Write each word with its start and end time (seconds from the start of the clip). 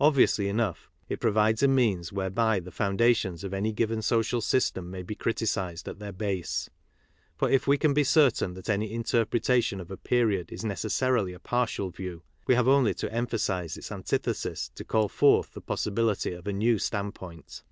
Obviously 0.00 0.48
enough, 0.48 0.88
it 1.10 1.20
provides 1.20 1.62
a 1.62 1.68
means 1.68 2.10
whereby 2.10 2.58
the 2.58 2.70
foundations 2.70 3.44
of 3.44 3.52
any 3.52 3.70
given 3.70 4.00
social 4.00 4.40
system 4.40 4.90
may 4.90 5.02
be 5.02 5.14
criticized 5.14 5.86
at 5.88 5.98
their 5.98 6.10
base. 6.10 6.70
For 7.36 7.50
if 7.50 7.66
we 7.66 7.76
can 7.76 7.92
be 7.92 8.02
certain 8.02 8.54
that 8.54 8.70
any 8.70 8.90
inter 8.90 9.26
prtrtation 9.26 9.78
of 9.78 9.90
a 9.90 9.98
period 9.98 10.50
is 10.50 10.64
necessarily 10.64 11.34
a 11.34 11.38
partial 11.38 11.90
view, 11.90 12.22
we 12.46 12.54
have 12.54 12.66
only 12.66 12.94
to 12.94 13.12
emphasize 13.12 13.76
its 13.76 13.92
antithesis 13.92 14.70
to 14.70 14.84
call 14.84 15.06
forth 15.06 15.52
the 15.52 15.60
possibility 15.60 16.32
of 16.32 16.46
a 16.46 16.52
new 16.54 16.78
standpoint. 16.78 17.62